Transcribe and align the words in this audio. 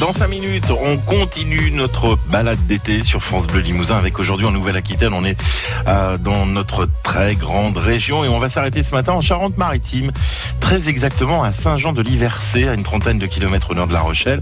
Dans 0.00 0.12
5 0.12 0.28
minutes, 0.28 0.70
on 0.70 0.96
continue 0.96 1.72
notre 1.72 2.16
balade 2.30 2.64
d'été 2.68 3.02
sur 3.02 3.20
France 3.20 3.48
Bleu 3.48 3.60
Limousin 3.60 3.96
avec 3.96 4.20
aujourd'hui 4.20 4.46
en 4.46 4.52
Nouvelle-Aquitaine. 4.52 5.12
On 5.12 5.24
est 5.24 5.36
euh, 5.88 6.16
dans 6.18 6.46
notre 6.46 6.88
très 7.02 7.34
grande 7.34 7.76
région 7.76 8.24
et 8.24 8.28
on 8.28 8.38
va 8.38 8.48
s'arrêter 8.48 8.84
ce 8.84 8.92
matin 8.92 9.12
en 9.12 9.20
Charente-Maritime, 9.20 10.12
très 10.60 10.88
exactement 10.88 11.42
à 11.42 11.50
Saint-Jean-de-Liversé, 11.50 12.68
à 12.68 12.74
une 12.74 12.84
trentaine 12.84 13.18
de 13.18 13.26
kilomètres 13.26 13.72
au 13.72 13.74
nord 13.74 13.88
de 13.88 13.92
La 13.92 14.00
Rochelle. 14.00 14.40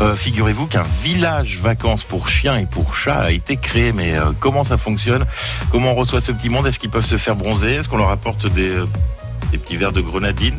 Euh, 0.00 0.16
Figurez-vous 0.16 0.66
qu'un 0.66 0.86
village 1.02 1.58
vacances 1.58 2.02
pour 2.02 2.30
chiens 2.30 2.56
et 2.56 2.64
pour 2.64 2.96
chats 2.96 3.20
a 3.20 3.30
été 3.32 3.58
créé. 3.58 3.92
Mais 3.92 4.16
euh, 4.16 4.32
comment 4.40 4.64
ça 4.64 4.78
fonctionne? 4.78 5.26
Comment 5.70 5.92
on 5.92 5.94
reçoit 5.94 6.22
ce 6.22 6.32
petit 6.32 6.48
monde? 6.48 6.66
Est-ce 6.66 6.78
qu'ils 6.78 6.90
peuvent 6.90 7.06
se 7.06 7.18
faire 7.18 7.36
bronzer? 7.36 7.74
Est-ce 7.74 7.88
qu'on 7.88 7.98
leur 7.98 8.10
apporte 8.10 8.50
des 8.50 8.70
euh, 8.70 8.86
des 9.52 9.58
petits 9.58 9.76
verres 9.76 9.92
de 9.92 10.00
grenadine? 10.00 10.56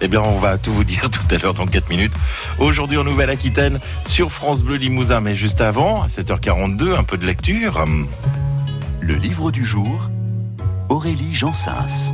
Eh 0.00 0.06
bien, 0.08 0.20
on 0.20 0.38
va 0.38 0.58
tout 0.58 0.72
vous 0.72 0.84
dire 0.84 1.10
tout 1.10 1.34
à 1.34 1.38
l'heure 1.38 1.54
dans 1.54 1.66
4 1.66 1.88
minutes. 1.90 2.12
Aujourd'hui 2.58 2.98
en 2.98 3.04
Nouvelle-Aquitaine 3.04 3.80
sur 4.06 4.30
France 4.30 4.62
Bleu 4.62 4.76
Limousin. 4.76 5.20
Mais 5.20 5.34
juste 5.34 5.60
avant, 5.60 6.02
à 6.02 6.06
7h42, 6.06 6.96
un 6.96 7.04
peu 7.04 7.16
de 7.16 7.26
lecture. 7.26 7.84
Le 9.00 9.14
livre 9.14 9.50
du 9.50 9.64
jour, 9.64 10.10
Aurélie 10.88 11.34
Jansens. 11.34 12.12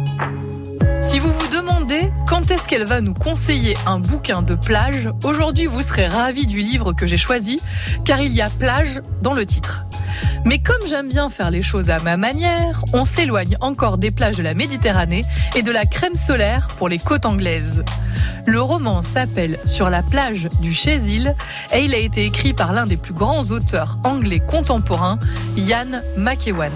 Si 1.00 1.18
vous 1.18 1.32
vous 1.32 1.48
demandez 1.48 2.09
quand 2.26 2.50
est-ce 2.50 2.66
qu'elle 2.66 2.86
va 2.86 3.02
nous 3.02 3.12
conseiller 3.12 3.76
un 3.84 3.98
bouquin 3.98 4.40
de 4.42 4.54
plage, 4.54 5.10
aujourd'hui 5.23 5.66
vous 5.66 5.82
serez 5.82 6.06
ravis 6.06 6.46
du 6.46 6.62
livre 6.62 6.95
que 6.95 7.06
j'ai 7.06 7.18
choisi, 7.18 7.60
car 8.06 8.20
il 8.20 8.32
y 8.32 8.40
a 8.40 8.48
plage 8.48 9.02
dans 9.20 9.34
le 9.34 9.45
titre. 9.45 9.84
Mais 10.45 10.59
comme 10.59 10.86
j'aime 10.86 11.09
bien 11.09 11.30
faire 11.30 11.50
les 11.50 11.62
choses 11.62 11.91
à 11.91 11.98
ma 11.98 12.16
manière, 12.16 12.84
on 12.92 13.04
s'éloigne 13.04 13.56
encore 13.60 13.98
des 13.98 14.10
plages 14.10 14.37
de 14.37 14.42
la 14.42 14.54
Méditerranée 14.54 15.23
et 15.54 15.62
de 15.62 15.70
la 15.70 15.84
crème 15.84 16.16
solaire 16.16 16.68
pour 16.77 16.88
les 16.88 16.98
côtes 16.98 17.27
anglaises. 17.27 17.82
Le 18.46 18.60
roman 18.60 19.02
s'appelle 19.02 19.59
Sur 19.64 19.90
la 19.90 20.02
plage 20.02 20.48
du 20.60 20.73
Chésil 20.73 21.34
et 21.73 21.84
il 21.84 21.95
a 21.95 21.98
été 21.98 22.24
écrit 22.24 22.52
par 22.52 22.73
l'un 22.73 22.84
des 22.84 22.96
plus 22.96 23.14
grands 23.14 23.50
auteurs 23.50 23.98
anglais 24.04 24.40
contemporains, 24.40 25.18
Ian 25.57 26.02
McEwan. 26.16 26.73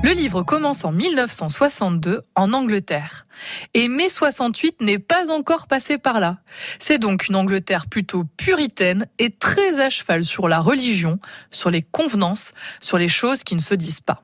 Le 0.00 0.12
livre 0.12 0.44
commence 0.44 0.84
en 0.84 0.92
1962 0.92 2.22
en 2.36 2.52
Angleterre. 2.52 3.26
Et 3.74 3.88
mai 3.88 4.08
68 4.08 4.80
n'est 4.80 5.00
pas 5.00 5.32
encore 5.32 5.66
passé 5.66 5.98
par 5.98 6.20
là. 6.20 6.38
C'est 6.78 6.98
donc 6.98 7.26
une 7.26 7.34
Angleterre 7.34 7.88
plutôt 7.88 8.22
puritaine 8.36 9.08
et 9.18 9.30
très 9.30 9.80
à 9.80 9.90
cheval 9.90 10.22
sur 10.22 10.48
la 10.48 10.60
religion, 10.60 11.18
sur 11.50 11.70
les 11.70 11.82
convenances, 11.82 12.52
sur 12.80 12.96
les 12.96 13.08
choses 13.08 13.42
qui 13.42 13.56
ne 13.56 13.60
se 13.60 13.74
disent 13.74 14.00
pas. 14.00 14.22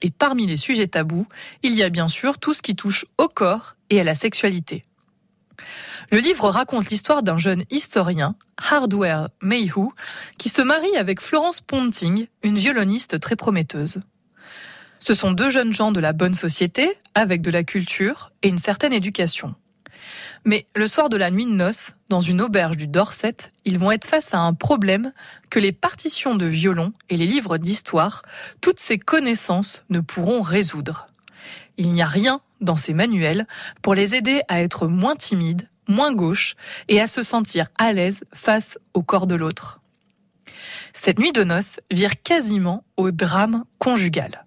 Et 0.00 0.10
parmi 0.10 0.46
les 0.46 0.56
sujets 0.56 0.88
tabous, 0.88 1.26
il 1.62 1.74
y 1.74 1.82
a 1.82 1.90
bien 1.90 2.08
sûr 2.08 2.38
tout 2.38 2.54
ce 2.54 2.62
qui 2.62 2.74
touche 2.74 3.04
au 3.18 3.28
corps 3.28 3.76
et 3.90 4.00
à 4.00 4.04
la 4.04 4.14
sexualité. 4.14 4.82
Le 6.10 6.18
livre 6.18 6.48
raconte 6.48 6.88
l'histoire 6.88 7.22
d'un 7.22 7.38
jeune 7.38 7.64
historien, 7.70 8.34
Hardware 8.56 9.28
Mayhew, 9.42 9.92
qui 10.38 10.48
se 10.48 10.62
marie 10.62 10.96
avec 10.96 11.20
Florence 11.20 11.60
Ponting, 11.60 12.26
une 12.42 12.58
violoniste 12.58 13.20
très 13.20 13.36
prometteuse. 13.36 14.00
Ce 15.02 15.14
sont 15.14 15.32
deux 15.32 15.50
jeunes 15.50 15.72
gens 15.72 15.90
de 15.90 15.98
la 15.98 16.12
bonne 16.12 16.34
société, 16.34 16.96
avec 17.16 17.42
de 17.42 17.50
la 17.50 17.64
culture 17.64 18.30
et 18.44 18.48
une 18.48 18.56
certaine 18.56 18.92
éducation. 18.92 19.56
Mais 20.44 20.64
le 20.76 20.86
soir 20.86 21.08
de 21.08 21.16
la 21.16 21.32
nuit 21.32 21.44
de 21.44 21.50
noces, 21.50 21.90
dans 22.08 22.20
une 22.20 22.40
auberge 22.40 22.76
du 22.76 22.86
Dorset, 22.86 23.34
ils 23.64 23.80
vont 23.80 23.90
être 23.90 24.06
face 24.06 24.32
à 24.32 24.38
un 24.38 24.54
problème 24.54 25.12
que 25.50 25.58
les 25.58 25.72
partitions 25.72 26.36
de 26.36 26.46
violon 26.46 26.92
et 27.10 27.16
les 27.16 27.26
livres 27.26 27.58
d'histoire, 27.58 28.22
toutes 28.60 28.78
ces 28.78 28.96
connaissances 28.96 29.82
ne 29.90 29.98
pourront 29.98 30.40
résoudre. 30.40 31.08
Il 31.78 31.92
n'y 31.92 32.02
a 32.02 32.06
rien 32.06 32.40
dans 32.60 32.76
ces 32.76 32.94
manuels 32.94 33.48
pour 33.82 33.96
les 33.96 34.14
aider 34.14 34.42
à 34.46 34.62
être 34.62 34.86
moins 34.86 35.16
timides, 35.16 35.68
moins 35.88 36.12
gauches 36.12 36.54
et 36.86 37.00
à 37.00 37.08
se 37.08 37.24
sentir 37.24 37.66
à 37.76 37.92
l'aise 37.92 38.20
face 38.32 38.78
au 38.94 39.02
corps 39.02 39.26
de 39.26 39.34
l'autre. 39.34 39.80
Cette 40.92 41.18
nuit 41.18 41.32
de 41.32 41.42
noces 41.42 41.80
vire 41.90 42.22
quasiment 42.22 42.84
au 42.96 43.10
drame 43.10 43.64
conjugal. 43.78 44.44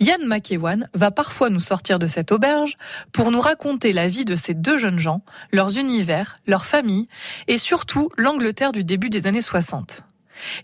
Yann 0.00 0.26
McEwan 0.26 0.88
va 0.94 1.10
parfois 1.10 1.50
nous 1.50 1.60
sortir 1.60 1.98
de 1.98 2.06
cette 2.06 2.30
auberge 2.30 2.76
pour 3.12 3.30
nous 3.30 3.40
raconter 3.40 3.92
la 3.92 4.08
vie 4.08 4.24
de 4.24 4.36
ces 4.36 4.54
deux 4.54 4.78
jeunes 4.78 4.98
gens, 4.98 5.22
leurs 5.52 5.78
univers, 5.78 6.36
leurs 6.46 6.66
familles 6.66 7.08
et 7.48 7.58
surtout 7.58 8.10
l'Angleterre 8.16 8.72
du 8.72 8.84
début 8.84 9.10
des 9.10 9.26
années 9.26 9.42
60. 9.42 10.02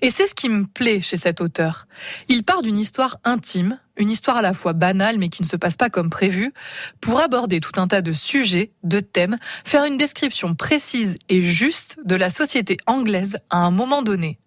Et 0.02 0.10
c'est 0.10 0.28
ce 0.28 0.34
qui 0.34 0.48
me 0.48 0.66
plaît 0.66 1.00
chez 1.00 1.16
cet 1.16 1.40
auteur. 1.40 1.88
Il 2.28 2.44
part 2.44 2.62
d'une 2.62 2.78
histoire 2.78 3.18
intime, 3.24 3.80
une 3.96 4.10
histoire 4.10 4.36
à 4.36 4.42
la 4.42 4.54
fois 4.54 4.72
banale 4.72 5.18
mais 5.18 5.28
qui 5.28 5.42
ne 5.42 5.48
se 5.48 5.56
passe 5.56 5.76
pas 5.76 5.90
comme 5.90 6.10
prévu, 6.10 6.52
pour 7.00 7.20
aborder 7.20 7.60
tout 7.60 7.80
un 7.80 7.88
tas 7.88 8.02
de 8.02 8.12
sujets, 8.12 8.70
de 8.84 9.00
thèmes, 9.00 9.36
faire 9.64 9.84
une 9.84 9.96
description 9.96 10.54
précise 10.54 11.16
et 11.28 11.42
juste 11.42 11.96
de 12.04 12.14
la 12.14 12.30
société 12.30 12.76
anglaise 12.86 13.38
à 13.50 13.58
un 13.58 13.72
moment 13.72 14.02
donné. 14.02 14.38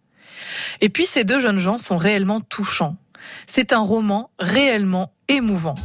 Et 0.79 0.89
puis 0.89 1.05
ces 1.05 1.25
deux 1.25 1.39
jeunes 1.39 1.59
gens 1.59 1.77
sont 1.77 1.97
réellement 1.97 2.41
touchants. 2.41 2.95
C'est 3.45 3.73
un 3.73 3.79
roman 3.79 4.29
réellement 4.39 5.11
émouvant. 5.27 5.75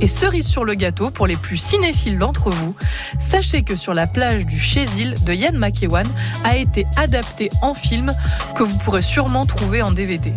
Et 0.00 0.06
cerise 0.06 0.46
sur 0.46 0.64
le 0.64 0.74
gâteau, 0.74 1.10
pour 1.10 1.26
les 1.26 1.36
plus 1.36 1.56
cinéphiles 1.56 2.18
d'entre 2.18 2.50
vous, 2.50 2.74
sachez 3.18 3.62
que 3.62 3.74
sur 3.74 3.94
la 3.94 4.06
plage 4.06 4.46
du 4.46 4.58
Chésil 4.58 5.14
de 5.24 5.34
Yann 5.34 5.58
McEwan 5.58 6.06
a 6.44 6.56
été 6.56 6.86
adapté 6.96 7.48
en 7.62 7.74
film 7.74 8.12
que 8.54 8.62
vous 8.62 8.78
pourrez 8.78 9.02
sûrement 9.02 9.44
trouver 9.44 9.82
en 9.82 9.90
DVD. 9.90 10.32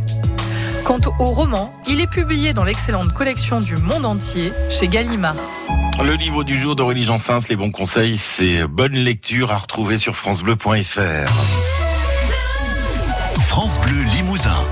Quant 0.83 0.99
au 1.19 1.25
roman, 1.25 1.69
il 1.87 2.01
est 2.01 2.09
publié 2.09 2.53
dans 2.53 2.63
l'excellente 2.63 3.13
collection 3.13 3.59
du 3.59 3.77
monde 3.77 4.05
entier 4.05 4.51
chez 4.69 4.87
Gallimard. 4.87 5.35
Le 6.03 6.15
livre 6.15 6.43
du 6.43 6.59
jour 6.59 6.75
d'Aurélie 6.75 7.05
Jansens, 7.05 7.47
les 7.47 7.55
bons 7.55 7.69
conseils, 7.69 8.17
c'est 8.17 8.65
bonne 8.65 8.93
lecture 8.93 9.51
à 9.51 9.57
retrouver 9.57 9.99
sur 9.99 10.15
francebleu.fr. 10.15 11.31
France 13.39 13.79
Bleu 13.79 14.01
Limousin. 14.15 14.63